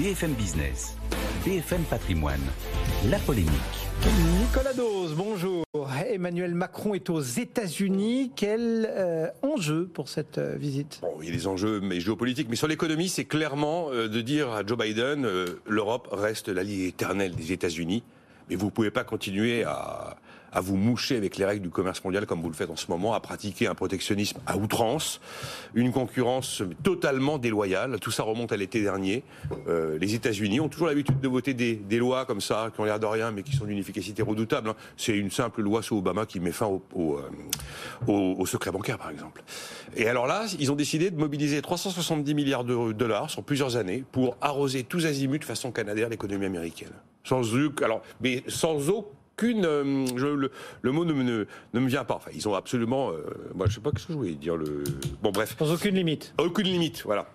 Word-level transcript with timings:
BFM 0.00 0.32
Business, 0.32 0.96
BFM 1.46 1.82
Patrimoine, 1.84 2.40
la 3.08 3.18
polémique. 3.20 3.52
Nicolas 4.40 4.72
Dose, 4.72 5.14
bonjour. 5.14 5.64
Emmanuel 6.08 6.52
Macron 6.52 6.94
est 6.94 7.08
aux 7.10 7.20
États-Unis. 7.20 8.32
Quel 8.34 8.88
euh, 8.90 9.28
enjeu 9.42 9.86
pour 9.86 10.08
cette 10.08 10.38
euh, 10.38 10.56
visite? 10.56 10.98
Bon, 11.00 11.12
Il 11.22 11.28
y 11.28 11.30
a 11.30 11.32
des 11.32 11.46
enjeux 11.46 11.78
mais 11.80 12.00
géopolitiques, 12.00 12.48
mais 12.50 12.56
sur 12.56 12.66
l'économie, 12.66 13.08
c'est 13.08 13.24
clairement 13.24 13.90
euh, 13.92 14.08
de 14.08 14.20
dire 14.20 14.50
à 14.50 14.66
Joe 14.66 14.76
Biden 14.76 15.28
l'Europe 15.68 16.08
reste 16.10 16.48
l'allié 16.48 16.88
éternel 16.88 17.36
des 17.36 17.52
États-Unis, 17.52 18.02
mais 18.50 18.56
vous 18.56 18.66
ne 18.66 18.70
pouvez 18.72 18.90
pas 18.90 19.04
continuer 19.04 19.62
à, 19.62 20.16
à 20.54 20.60
vous 20.60 20.76
moucher 20.76 21.16
avec 21.16 21.36
les 21.36 21.44
règles 21.44 21.62
du 21.62 21.70
commerce 21.70 22.02
mondial 22.04 22.26
comme 22.26 22.40
vous 22.40 22.48
le 22.48 22.54
faites 22.54 22.70
en 22.70 22.76
ce 22.76 22.86
moment, 22.88 23.12
à 23.12 23.20
pratiquer 23.20 23.66
un 23.66 23.74
protectionnisme 23.74 24.38
à 24.46 24.56
outrance, 24.56 25.20
une 25.74 25.92
concurrence 25.92 26.62
totalement 26.82 27.38
déloyale. 27.38 27.98
Tout 28.00 28.12
ça 28.12 28.22
remonte 28.22 28.52
à 28.52 28.56
l'été 28.56 28.80
dernier. 28.80 29.24
Euh, 29.68 29.98
les 29.98 30.14
États-Unis 30.14 30.60
ont 30.60 30.68
toujours 30.68 30.86
l'habitude 30.86 31.20
de 31.20 31.28
voter 31.28 31.54
des, 31.54 31.98
lois 31.98 32.24
comme 32.24 32.40
ça, 32.40 32.70
qui 32.74 32.80
ont 32.80 32.84
l'air 32.84 33.00
de 33.00 33.06
rien, 33.06 33.30
mais 33.30 33.42
qui 33.42 33.56
sont 33.56 33.64
d'une 33.64 33.78
efficacité 33.78 34.22
redoutable. 34.22 34.70
Hein. 34.70 34.76
C'est 34.96 35.16
une 35.16 35.30
simple 35.30 35.62
loi 35.62 35.82
sous 35.82 35.98
Obama 35.98 36.26
qui 36.26 36.40
met 36.40 36.52
fin 36.52 36.66
au, 36.66 36.82
au, 36.94 37.18
euh, 37.18 38.12
au, 38.12 38.46
secret 38.46 38.70
bancaire, 38.70 38.98
par 38.98 39.10
exemple. 39.10 39.42
Et 39.96 40.08
alors 40.08 40.26
là, 40.26 40.46
ils 40.58 40.70
ont 40.70 40.76
décidé 40.76 41.10
de 41.10 41.18
mobiliser 41.18 41.60
370 41.62 42.34
milliards 42.34 42.64
de 42.64 42.92
dollars 42.92 43.30
sur 43.30 43.42
plusieurs 43.42 43.76
années 43.76 44.04
pour 44.12 44.36
arroser 44.40 44.84
tous 44.84 45.06
azimuts 45.06 45.38
de 45.38 45.44
façon 45.44 45.72
canadienne 45.72 46.10
l'économie 46.10 46.46
américaine. 46.46 46.92
Sans, 47.24 47.42
alors, 47.82 48.02
mais 48.20 48.42
sans 48.48 48.90
aucun 48.90 49.08
aucune. 49.36 49.64
Euh, 49.64 50.06
le, 50.82 50.92
mot 50.92 51.04
ne 51.04 51.12
me, 51.12 51.22
ne, 51.22 51.80
me 51.80 51.88
vient 51.88 52.04
pas. 52.04 52.14
Enfin, 52.14 52.30
ils 52.34 52.48
ont 52.48 52.54
absolument. 52.54 53.10
Euh, 53.10 53.24
moi, 53.54 53.66
je 53.68 53.74
sais 53.74 53.80
pas 53.80 53.90
ce 53.96 54.06
que 54.06 54.12
je 54.12 54.18
voulais 54.18 54.32
dire. 54.34 54.56
Le, 54.56 54.84
bon, 55.22 55.30
bref. 55.30 55.56
Sans 55.58 55.72
aucune 55.72 55.94
limite. 55.94 56.34
Aucune 56.38 56.66
limite, 56.66 57.02
voilà. 57.04 57.26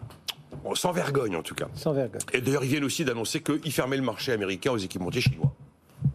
sans 0.76 0.92
vergogne, 0.92 1.36
en 1.36 1.44
tout 1.44 1.56
cas. 1.56 1.68
Sans 1.74 1.94
vergogne. 1.94 2.22
Et 2.34 2.42
d'ailleurs, 2.42 2.64
ils 2.64 2.70
viennent 2.70 2.84
aussi 2.84 3.06
d'annoncer 3.06 3.42
qu'ils 3.42 3.72
fermaient 3.72 3.98
le 3.98 4.04
marché 4.04 4.32
américain 4.32 4.72
aux 4.72 4.78
équipementiers 4.78 5.22
chinois. 5.22 5.54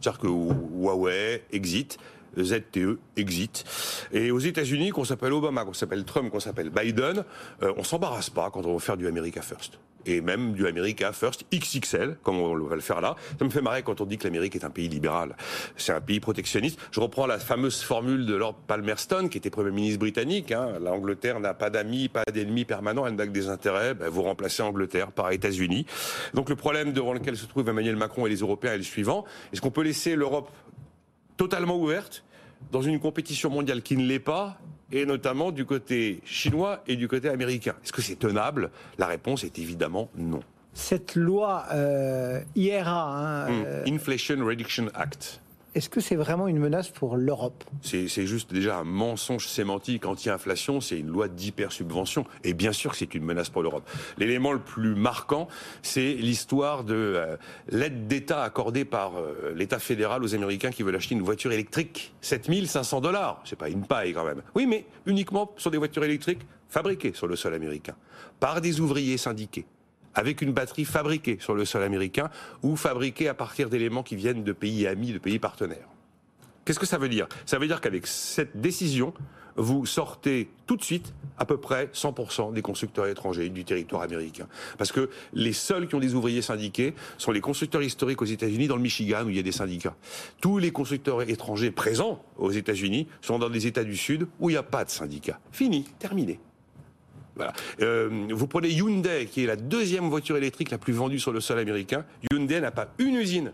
C'est-à-dire 0.00 0.20
que 0.20 0.27
Huawei 0.27 1.42
exit. 1.53 1.98
ZTE 2.42 2.98
exit. 3.16 3.64
Et 4.12 4.30
aux 4.30 4.38
États-Unis, 4.38 4.90
qu'on 4.90 5.04
s'appelle 5.04 5.32
Obama, 5.32 5.64
qu'on 5.64 5.72
s'appelle 5.72 6.04
Trump, 6.04 6.30
qu'on 6.30 6.40
s'appelle 6.40 6.70
Biden, 6.70 7.24
euh, 7.62 7.72
on 7.77 7.84
s'embarrasse 7.84 8.30
pas 8.30 8.50
quand 8.50 8.64
on 8.66 8.74
va 8.74 8.78
faire 8.78 8.96
du 8.96 9.06
America 9.06 9.42
First 9.42 9.78
et 10.06 10.20
même 10.20 10.52
du 10.52 10.66
America 10.66 11.12
First 11.12 11.44
XXL, 11.52 12.16
comme 12.22 12.38
on 12.38 12.56
va 12.66 12.74
le 12.74 12.80
faire 12.80 13.00
là. 13.00 13.16
Ça 13.38 13.44
me 13.44 13.50
fait 13.50 13.60
marrer 13.60 13.82
quand 13.82 14.00
on 14.00 14.06
dit 14.06 14.18
que 14.18 14.24
l'Amérique 14.24 14.55
est 14.56 14.64
un 14.64 14.70
pays 14.70 14.88
libéral. 14.88 15.36
C'est 15.77 15.92
un 15.92 16.00
pays 16.00 16.20
protectionniste. 16.20 16.78
Je 16.90 17.00
reprends 17.00 17.27
la 17.27 17.38
fameuse 17.38 17.82
formule 17.82 18.27
de 18.27 18.34
Lord 18.34 18.55
Palmerston, 18.66 19.28
qui 19.28 19.38
était 19.38 19.50
Premier 19.50 19.70
ministre 19.70 19.98
britannique. 20.00 20.52
Hein. 20.52 20.78
L'Angleterre 20.80 21.40
n'a 21.40 21.55
pas 21.55 21.70
d'amis, 21.70 22.08
pas 22.08 22.24
d'ennemis 22.32 22.64
permanents, 22.64 23.06
elle 23.06 23.16
n'a 23.16 23.27
que 23.27 23.32
des 23.32 23.48
intérêts. 23.48 23.94
Ben, 23.94 24.08
vous 24.08 24.22
remplacez 24.22 24.62
Angleterre 24.62 25.12
par 25.12 25.30
États-Unis. 25.30 25.86
Donc 26.34 26.48
le 26.48 26.56
problème 26.56 26.92
devant 26.92 27.12
lequel 27.12 27.36
se 27.36 27.46
trouvent 27.46 27.68
Emmanuel 27.68 27.96
Macron 27.96 28.27
et 28.27 28.30
les 28.30 28.36
Européens 28.36 28.72
est 28.72 28.78
le 28.78 28.82
suivant. 28.82 29.24
Est-ce 29.52 29.60
qu'on 29.60 29.70
peut 29.70 29.82
laisser 29.82 30.16
l'Europe 30.16 30.50
totalement 31.36 31.78
ouverte 31.78 32.24
dans 32.72 32.82
une 32.82 32.98
compétition 33.00 33.50
mondiale 33.50 33.82
qui 33.82 33.96
ne 33.96 34.06
l'est 34.06 34.18
pas 34.18 34.58
et 34.92 35.06
notamment 35.06 35.50
du 35.50 35.64
côté 35.64 36.20
chinois 36.24 36.82
et 36.86 36.96
du 36.96 37.08
côté 37.08 37.28
américain. 37.28 37.74
Est-ce 37.82 37.92
que 37.92 38.02
c'est 38.02 38.16
tenable? 38.16 38.70
La 38.98 39.06
réponse 39.06 39.44
est 39.44 39.58
évidemment 39.58 40.10
non. 40.16 40.40
Cette 40.72 41.14
loi 41.14 41.66
euh, 41.72 42.40
IRA, 42.56 43.44
hein, 43.44 43.48
hmm. 43.48 43.64
euh, 43.66 43.84
Inflation 43.86 44.44
Reduction 44.44 44.88
Act, 44.94 45.40
est-ce 45.75 45.89
que 45.89 46.00
c'est 46.00 46.14
vraiment 46.14 46.47
une 46.47 46.58
menace 46.58 46.89
pour 46.89 47.17
l'Europe? 47.17 47.64
C'est, 47.83 48.06
juste 48.06 48.53
déjà 48.53 48.78
un 48.78 48.84
mensonge 48.84 49.48
sémantique 49.48 50.06
anti-inflation, 50.06 50.80
c'est 50.80 50.98
une 50.98 51.08
loi 51.08 51.28
d'hyper-subvention. 51.28 52.25
Et 52.44 52.55
bien 52.55 52.72
sûr 52.72 52.92
que 52.92 52.97
c'est 52.97 53.14
une 53.14 53.25
menace 53.25 53.50
pour 53.50 53.62
l'Europe. 53.62 53.89
L'élément 54.17 54.52
le 54.52 54.61
plus 54.61 54.95
marquant, 54.95 55.48
c'est 55.83 56.14
l'histoire 56.14 56.84
de 56.84 56.95
euh, 56.95 57.36
l'aide 57.69 58.06
d'État 58.06 58.42
accordée 58.45 58.84
par 58.84 59.17
euh, 59.17 59.52
l'État 59.55 59.80
fédéral 59.80 60.22
aux 60.22 60.34
Américains 60.34 60.70
qui 60.70 60.83
veulent 60.84 60.97
acheter 60.97 61.17
une 61.17 61.22
voiture 61.22 61.50
électrique. 61.50 62.14
7500 62.20 63.00
dollars, 63.00 63.42
c'est 63.45 63.58
pas 63.58 63.68
une 63.68 63.85
paille 63.85 64.12
quand 64.12 64.24
même. 64.24 64.42
Oui, 64.55 64.67
mais 64.67 64.86
uniquement 65.06 65.52
sur 65.56 65.70
des 65.70 65.79
voitures 65.79 66.05
électriques 66.05 66.46
fabriquées 66.68 67.12
sur 67.14 67.27
le 67.27 67.36
sol 67.36 67.55
américain, 67.55 67.95
par 68.41 68.61
des 68.61 68.80
ouvriers 68.80 69.17
syndiqués 69.17 69.67
avec 70.14 70.42
une 70.42 70.52
batterie 70.52 70.85
fabriquée 70.85 71.39
sur 71.41 71.55
le 71.55 71.64
sol 71.64 71.83
américain 71.83 72.30
ou 72.63 72.77
fabriquée 72.77 73.29
à 73.29 73.35
partir 73.35 73.70
d'éléments 73.70 74.02
qui 74.02 74.17
viennent 74.17 74.45
de 74.45 74.52
pays 74.52 74.86
amis, 74.86 75.13
de 75.13 75.19
pays 75.19 75.39
partenaires. 75.39 75.89
Qu'est-ce 76.64 76.79
que 76.79 76.86
ça 76.86 76.98
veut 76.98 77.08
dire? 77.08 77.29
Ça 77.45 77.58
veut 77.58 77.67
dire 77.67 77.80
qu'avec 77.80 78.07
cette 78.07 78.58
décision, 78.58 79.13
vous 79.57 79.86
sortez 79.86 80.48
tout 80.67 80.77
de 80.77 80.83
suite 80.83 81.14
à 81.39 81.45
peu 81.45 81.58
près 81.58 81.86
100% 81.92 82.53
des 82.53 82.63
constructeurs 82.63 83.07
étrangers 83.07 83.51
du 83.51 83.64
territoire 83.64 84.03
américain. 84.03 84.48
Parce 84.79 84.91
que 84.92 85.11
les 85.33 85.53
seuls 85.53 85.86
qui 85.86 85.95
ont 85.95 86.01
des 86.01 86.14
ouvriers 86.14 86.42
syndiqués 86.42 86.95
sont 87.19 87.33
les 87.33 87.41
constructeurs 87.41 87.83
historiques 87.83 88.23
aux 88.23 88.27
États-Unis, 88.27 88.67
dans 88.67 88.77
le 88.77 88.83
Michigan, 88.83 89.24
où 89.24 89.30
il 89.30 89.36
y 89.36 89.39
a 89.39 89.42
des 89.42 89.53
syndicats. 89.53 89.95
Tous 90.41 90.58
les 90.58 90.70
constructeurs 90.70 91.23
étrangers 91.23 91.70
présents 91.70 92.24
aux 92.39 92.51
États-Unis 92.51 93.08
sont 93.20 93.39
dans 93.39 93.51
des 93.51 93.67
États 93.67 93.85
du 93.85 93.97
Sud 93.97 94.27
où 94.41 94.51
il 94.51 94.55
n'y 94.55 94.58
a 94.58 94.63
pas 94.63 94.85
de 94.85 94.91
syndicats. 94.91 95.39
Fini, 95.53 95.85
terminé. 95.98 96.41
Euh, 97.80 98.27
vous 98.30 98.46
prenez 98.46 98.68
Hyundai, 98.68 99.27
qui 99.27 99.45
est 99.45 99.46
la 99.46 99.56
deuxième 99.56 100.08
voiture 100.08 100.36
électrique 100.36 100.70
la 100.70 100.78
plus 100.78 100.92
vendue 100.92 101.18
sur 101.18 101.33
le 101.33 101.40
sol 101.40 101.58
américain. 101.58 102.05
Hyundai 102.30 102.61
n'a 102.61 102.70
pas 102.70 102.89
une 102.98 103.17
usine 103.17 103.52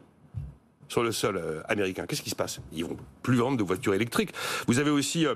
sur 0.89 1.03
le 1.03 1.13
sol 1.13 1.37
euh, 1.37 1.63
américain. 1.69 2.07
Qu'est-ce 2.07 2.23
qui 2.23 2.31
se 2.31 2.37
passe? 2.37 2.61
Ils 2.73 2.85
vont 2.85 2.97
plus 3.23 3.37
vendre 3.37 3.57
de 3.57 3.63
voitures 3.63 3.95
électriques. 3.95 4.33
Vous 4.67 4.79
avez 4.79 4.91
aussi 4.91 5.27
euh, 5.27 5.35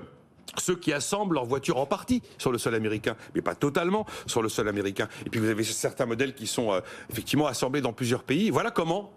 ceux 0.57 0.75
qui 0.75 0.93
assemblent 0.93 1.35
leurs 1.35 1.45
voitures 1.45 1.77
en 1.77 1.85
partie 1.85 2.21
sur 2.37 2.51
le 2.51 2.57
sol 2.57 2.75
américain, 2.75 3.15
mais 3.33 3.41
pas 3.41 3.55
totalement 3.55 4.05
sur 4.25 4.41
le 4.41 4.49
sol 4.49 4.67
américain. 4.67 5.07
Et 5.25 5.29
puis 5.29 5.39
vous 5.39 5.49
avez 5.49 5.63
certains 5.63 6.05
modèles 6.05 6.35
qui 6.35 6.47
sont 6.47 6.79
effectivement 7.09 7.47
assemblés 7.47 7.81
dans 7.81 7.93
plusieurs 7.93 8.23
pays. 8.23 8.51
Voilà 8.51 8.71
comment 8.71 9.11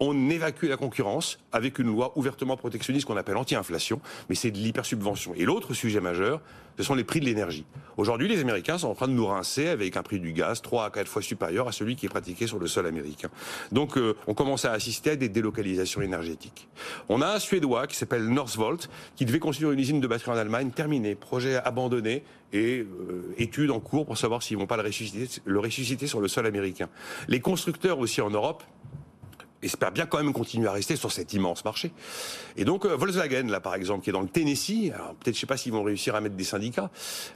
on 0.00 0.30
évacue 0.30 0.66
la 0.66 0.76
concurrence 0.76 1.38
avec 1.52 1.78
une 1.78 1.86
loi 1.86 2.12
ouvertement 2.16 2.56
protectionniste 2.56 3.06
qu'on 3.06 3.16
appelle 3.16 3.36
anti-inflation, 3.36 4.00
mais 4.28 4.34
c'est 4.34 4.50
de 4.50 4.58
l'hypersubvention. 4.58 5.34
Et 5.34 5.44
l'autre 5.44 5.74
sujet 5.74 6.00
majeur, 6.00 6.40
ce 6.76 6.82
sont 6.82 6.94
les 6.94 7.04
prix 7.04 7.20
de 7.20 7.24
l'énergie. 7.24 7.64
Aujourd'hui, 7.96 8.28
les 8.28 8.40
Américains 8.40 8.76
sont 8.76 8.88
en 8.88 8.94
train 8.94 9.08
de 9.08 9.14
nous 9.14 9.26
rincer 9.26 9.68
avec 9.68 9.96
un 9.96 10.02
prix 10.02 10.20
du 10.20 10.32
gaz 10.32 10.60
3 10.60 10.84
à 10.84 10.90
4 10.90 11.08
fois 11.08 11.22
supérieur 11.22 11.68
à 11.68 11.72
celui 11.72 11.96
qui 11.96 12.04
est 12.04 12.10
pratiqué 12.10 12.46
sur 12.46 12.58
le 12.58 12.66
sol 12.66 12.86
américain. 12.86 13.30
Donc 13.72 13.96
euh, 13.96 14.14
on 14.26 14.34
commence 14.34 14.66
à 14.66 14.72
assister 14.72 15.10
à 15.10 15.16
des 15.16 15.30
délocalisations 15.30 16.02
énergétiques. 16.02 16.68
On 17.08 17.22
a 17.22 17.28
un 17.28 17.38
Suédois 17.38 17.86
qui 17.86 17.96
s'appelle 17.96 18.28
Northvolt, 18.28 18.90
qui 19.14 19.24
devait 19.24 19.38
construire 19.38 19.70
une 19.70 19.78
usine 19.78 20.00
de 20.00 20.06
batterie 20.06 20.32
en 20.32 20.36
Allemagne, 20.36 20.70
terminé, 20.70 21.14
projet 21.14 21.56
abandonné 21.56 22.24
et 22.52 22.80
euh, 22.80 23.34
études 23.38 23.70
en 23.70 23.80
cours 23.80 24.04
pour 24.04 24.18
savoir 24.18 24.42
s'ils 24.42 24.58
vont 24.58 24.66
pas 24.66 24.76
le 24.76 24.82
ressusciter, 24.82 25.40
le 25.46 25.58
ressusciter 25.58 26.06
sur 26.06 26.20
le 26.20 26.28
sol 26.28 26.46
américain. 26.46 26.88
Les 27.28 27.40
constructeurs 27.40 27.98
aussi 27.98 28.20
en 28.20 28.30
Europe 28.30 28.62
espère 29.66 29.92
bien 29.92 30.06
quand 30.06 30.18
même 30.18 30.32
continuer 30.32 30.68
à 30.68 30.72
rester 30.72 30.96
sur 30.96 31.12
cet 31.12 31.32
immense 31.34 31.64
marché. 31.64 31.92
Et 32.56 32.64
donc 32.64 32.84
euh, 32.84 32.96
Volkswagen, 32.96 33.48
là 33.48 33.60
par 33.60 33.74
exemple, 33.74 34.02
qui 34.02 34.10
est 34.10 34.12
dans 34.12 34.22
le 34.22 34.28
Tennessee, 34.28 34.92
peut-être 35.20 35.34
je 35.34 35.40
sais 35.40 35.46
pas 35.46 35.56
s'ils 35.56 35.72
vont 35.72 35.82
réussir 35.82 36.14
à 36.14 36.20
mettre 36.20 36.36
des 36.36 36.44
syndicats, 36.44 36.90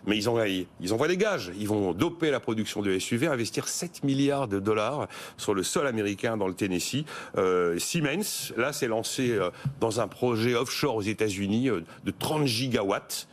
mais 0.07 0.17
ils, 0.17 0.29
ont, 0.29 0.43
ils 0.45 0.95
envoient 0.95 1.09
des 1.09 1.17
gages, 1.17 1.53
ils 1.59 1.69
vont 1.69 1.93
doper 1.93 2.31
la 2.31 2.41
production 2.41 2.83
de 2.83 2.99
SUV, 2.99 3.27
investir 3.27 3.69
7 3.69 4.05
milliards 4.05 4.49
de 4.49 4.59
dollars 4.59 5.09
sur 5.37 5.55
le 5.55 5.63
sol 5.63 5.87
américain 5.87 6.37
dans 6.37 6.49
le 6.49 6.55
Tennessee. 6.55 7.05
Euh, 7.37 7.79
Siemens, 7.79 8.53
là, 8.57 8.73
s'est 8.73 8.89
lancé 8.89 9.31
euh, 9.31 9.51
dans 9.81 10.01
un 10.01 10.09
projet 10.09 10.55
offshore 10.55 10.97
aux 10.97 11.03
États-Unis 11.03 11.69
de 12.05 12.11
30 12.11 12.47
gigawatts. 12.47 13.29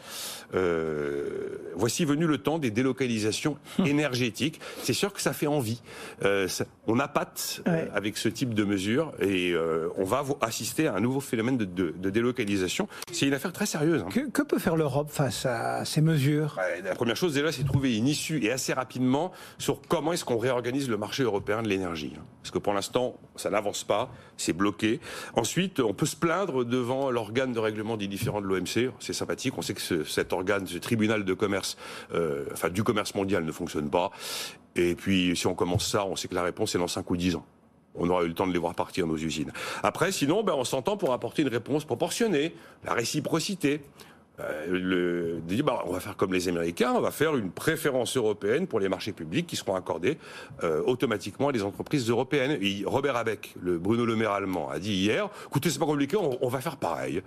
Euh, 0.54 1.58
voici 1.76 2.06
venu 2.06 2.26
le 2.26 2.38
temps 2.38 2.58
des 2.58 2.72
délocalisations 2.72 3.58
hum. 3.80 3.86
énergétiques. 3.86 4.60
C'est 4.84 4.94
sûr 4.94 5.12
que 5.14 5.22
ça 5.22 5.34
fait 5.34 5.48
envie. 5.48 5.82
Ça, 6.22 6.66
on 6.88 7.00
a 7.00 7.08
patte 7.08 7.62
euh, 7.68 7.86
avec 7.94 8.18
ce 8.18 8.30
type 8.30 8.54
de 8.54 8.64
mesures 8.64 8.87
et 9.20 9.52
euh, 9.54 9.90
on 9.98 10.04
va 10.04 10.24
assister 10.42 10.88
à 10.88 10.96
un 10.96 11.00
nouveau 11.00 11.20
phénomène 11.20 11.58
de, 11.58 11.66
de, 11.66 11.94
de 11.98 12.10
délocalisation. 12.10 12.88
C'est 13.12 13.28
une 13.28 13.34
affaire 13.34 13.54
très 13.54 13.66
sérieuse. 13.66 14.04
Hein. 14.06 14.10
Que, 14.12 14.30
que, 14.30 14.42
peut 14.42 14.60
faire 14.60 14.76
l'Europe 14.76 15.10
face 15.12 15.46
à 15.46 15.84
ces 15.86 16.02
mesures? 16.02 16.58
La 16.84 16.96
première 16.96 17.16
chose 17.16 17.34
déjà, 17.34 17.52
c'est 17.52 17.64
trouver 17.64 17.98
une 17.98 18.08
issue 18.08 18.44
et 18.44 18.52
assez 18.52 18.74
rapidement 18.74 19.32
sur 19.58 19.82
comment 19.88 20.14
est-ce 20.14 20.26
qu'on 20.26 20.38
réorganise 20.38 20.90
le 20.90 20.98
marché 20.98 21.24
européen 21.24 21.62
de 21.62 21.68
l'énergie. 21.68 22.14
Parce 22.42 22.52
que 22.52 22.60
pour 22.60 22.74
l'instant, 22.74 23.20
ça 23.36 23.50
n'avance 23.50 23.84
pas, 23.84 24.10
c'est 24.38 24.54
bloqué. 24.54 25.00
Ensuite, 25.36 25.80
on 25.80 25.94
peut 25.94 26.06
se 26.06 26.16
plaindre 26.16 26.64
devant 26.64 27.12
l'organe 27.12 27.54
de 27.54 27.60
règlement 27.60 27.98
des 27.98 28.08
différents 28.08 28.42
de 28.42 28.48
l'OMC. 28.48 28.92
C'est 29.00 29.14
sympathique. 29.14 29.58
On 29.58 29.62
sait 29.62 29.74
que 29.74 29.82
ce, 29.82 30.04
cet 30.04 30.34
organe, 30.34 30.66
ce 30.68 30.78
tribunal 30.78 31.26
de 31.26 31.34
commerce, 31.34 31.78
euh, 32.14 32.46
enfin 32.54 32.70
du 32.70 32.84
commerce 32.84 33.16
mondial 33.16 33.44
ne 33.44 33.52
fonctionne 33.52 33.90
pas. 33.90 34.12
Et 34.76 34.96
puis 34.96 35.36
si 35.36 35.48
on 35.48 35.56
commence 35.56 35.90
ça, 35.90 36.06
on 36.06 36.16
sait 36.16 36.28
que 36.28 36.36
la 36.36 36.44
réponse 36.44 36.76
est 36.76 36.78
dans 36.78 36.88
5 36.88 37.10
ou 37.10 37.18
10 37.18 37.36
ans 37.36 37.46
on 37.98 38.10
aura 38.10 38.24
eu 38.24 38.28
le 38.28 38.34
temps 38.34 38.48
de 38.48 38.54
les 38.54 38.60
voir 38.60 38.76
partir, 38.76 39.08
nos 39.08 39.18
usines. 39.18 39.52
Après, 39.84 40.12
sinon, 40.12 40.44
ben, 40.44 40.54
on 40.54 40.64
s'entend 40.64 40.98
pour 40.98 41.14
apporter 41.14 41.42
une 41.42 41.48
réponse 41.50 41.86
proportionnée, 41.86 42.54
la 42.86 42.94
réciprocité. 42.94 43.82
Euh, 44.40 45.40
bah, 45.64 45.84
on 45.88 45.92
va 45.92 46.00
faire 46.00 46.16
comme 46.16 46.32
les 46.32 46.48
Américains, 46.48 46.94
on 46.96 47.02
va 47.02 47.10
faire 47.10 47.36
une 47.36 47.50
préférence 47.50 48.16
européenne 48.18 48.68
pour 48.68 48.80
les 48.80 48.88
marchés 48.88 49.12
publics 49.12 49.48
qui 49.48 49.56
seront 49.56 49.74
accordés 49.74 50.20
euh, 50.64 50.84
automatiquement 50.86 51.50
à 51.50 51.52
des 51.52 51.64
entreprises 51.64 52.08
européennes. 52.08 52.60
Robert 52.86 53.16
Abeck, 53.16 53.56
le 53.60 53.80
Bruno 53.80 54.06
Le 54.06 54.16
Maire 54.16 54.32
allemand, 54.32 54.70
a 54.70 54.78
dit 54.78 54.94
hier, 54.94 55.30
écoutez, 55.48 55.72
c'est 55.72 55.80
pas 55.80 55.88
compliqué, 55.88 56.18
on 56.18 56.50
va 56.50 56.62
faire 56.62 56.78
pareil 56.78 57.24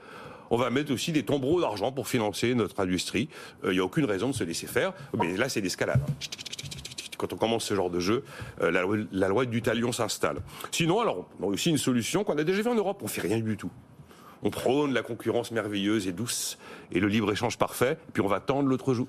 on 0.51 0.57
va 0.57 0.69
mettre 0.71 0.93
aussi 0.93 1.13
des 1.13 1.23
tombereaux 1.23 1.61
d'argent 1.61 1.93
pour 1.93 2.09
financer 2.09 2.55
notre 2.55 2.81
industrie. 2.81 3.29
Il 3.63 3.69
euh, 3.69 3.73
n'y 3.73 3.79
a 3.79 3.85
aucune 3.85 4.05
raison 4.05 4.29
de 4.29 4.35
se 4.35 4.45
laisser 4.45 4.67
faire. 4.67 4.93
Mais 5.17 5.37
là, 5.37 5.49
c'est 5.49 5.61
l'escalade. 5.61 6.01
Quand 7.21 7.33
on 7.35 7.37
commence 7.37 7.65
ce 7.65 7.75
genre 7.75 7.91
de 7.91 8.01
jeu, 8.01 8.25
euh, 8.63 8.71
la, 9.13 9.29
loi, 9.29 9.45
du 9.45 9.61
talion 9.61 9.93
s'installe. 9.93 10.39
Sinon, 10.73 11.01
alors, 11.01 11.29
on 11.41 11.45
a 11.45 11.47
aussi 11.49 11.69
une 11.69 11.79
solution 11.79 12.25
qu'on 12.25 12.39
a 12.39 12.45
déjà 12.45 12.63
vu 12.63 12.69
en 12.69 12.75
Europe, 12.75 13.01
on 13.03 13.09
fait 13.09 13.21
rien 13.21 13.39
du 13.39 13.57
tout. 13.57 13.71
On 14.43 14.49
prône 14.49 14.95
la 14.95 15.03
concurrence 15.03 15.51
merveilleuse 15.51 16.07
et 16.07 16.13
douce 16.13 16.59
et 16.91 16.99
le 16.99 17.09
libre-échange 17.09 17.59
parfait, 17.59 17.99
puis 18.15 18.23
on 18.23 18.27
va 18.27 18.41
tendre 18.41 18.69
l'autre 18.69 18.95
joue. 18.95 19.07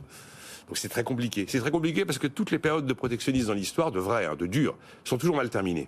Donc 0.68 0.78
c'est 0.78 0.90
très 0.90 1.06
compliqué. 1.06 1.46
C'est 1.48 1.60
très 1.60 1.72
compliqué 1.72 2.04
parce 2.04 2.18
que 2.18 2.28
toutes 2.28 2.52
les 2.52 2.60
périodes 2.60 2.86
de 2.86 2.94
protectionnisme 2.94 3.48
dans 3.48 3.54
l'histoire, 3.54 3.92
de 3.92 4.00
vrai, 4.00 4.26
hein, 4.26 4.36
de 4.36 4.46
dur, 4.46 4.78
sont 5.06 5.18
toujours 5.18 5.38
mal 5.38 5.50
terminées. 5.50 5.88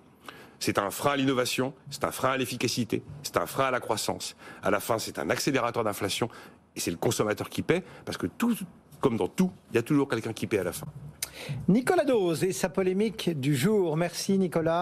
C'est 0.60 0.78
un 0.78 0.92
frein 0.92 1.12
à 1.12 1.16
l'innovation, 1.18 1.74
c'est 1.90 2.06
un 2.06 2.12
frein 2.12 2.32
à 2.32 2.38
l'efficacité, 2.38 3.04
c'est 3.22 3.36
un 3.36 3.46
frein 3.46 3.66
à 3.66 3.72
la 3.72 3.82
croissance. 3.82 4.38
À 4.62 4.72
la 4.72 4.80
fin, 4.80 4.98
c'est 4.98 5.20
un 5.20 5.30
accélérateur 5.30 5.84
d'inflation 5.84 6.30
et 6.78 6.80
c'est 6.80 6.92
le 6.92 6.98
consommateur 6.98 7.50
qui 7.50 7.64
paie 7.64 7.84
parce 8.06 8.18
que 8.18 8.28
tout, 8.28 8.56
comme 9.02 9.18
dans 9.18 9.28
tout, 9.28 9.52
il 9.72 9.76
y 9.76 9.78
a 9.78 9.84
toujours 9.84 10.08
quelqu'un 10.08 10.32
qui 10.32 10.48
paie 10.48 10.60
à 10.60 10.64
la 10.64 10.72
fin. 10.72 10.88
Nicolas 11.68 12.06
Dose 12.06 12.44
et 12.44 12.52
sa 12.52 12.70
polémique 12.70 13.30
du 13.40 13.56
jour. 13.56 13.98
Merci 13.98 14.38
Nicolas. 14.38 14.82